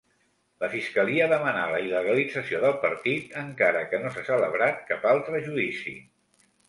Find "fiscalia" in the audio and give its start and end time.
0.75-1.27